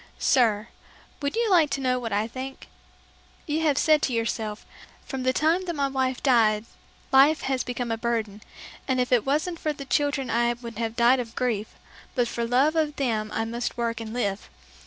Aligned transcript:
"Sir, 0.17 0.67
would 1.21 1.35
you 1.35 1.47
like 1.51 1.69
to 1.69 1.79
know 1.79 1.99
what 1.99 2.11
I 2.11 2.25
think? 2.27 2.67
You 3.45 3.61
have 3.61 3.77
said 3.77 4.01
to 4.01 4.13
yourself, 4.13 4.65
'From 5.05 5.21
the 5.21 5.31
time 5.31 5.65
that 5.65 5.75
my 5.75 5.89
wife 5.89 6.23
died 6.23 6.65
life 7.11 7.41
has 7.43 7.63
become 7.63 7.91
a 7.91 7.99
burden, 7.99 8.41
and 8.87 8.99
if 8.99 9.11
it 9.11 9.27
wasn't 9.27 9.59
for 9.59 9.73
the 9.73 9.85
children 9.85 10.31
I 10.31 10.51
would 10.53 10.79
have 10.79 10.95
died 10.95 11.19
of 11.19 11.35
grief, 11.35 11.75
but 12.15 12.27
for 12.27 12.47
love 12.47 12.75
of 12.75 12.95
them 12.95 13.29
I 13.31 13.45
must 13.45 13.77
work 13.77 14.01
and 14.01 14.11
live. 14.11 14.49